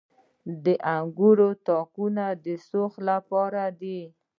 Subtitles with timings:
[0.63, 0.65] د
[0.97, 3.99] انګورو تاکونه د سوخت لپاره دي.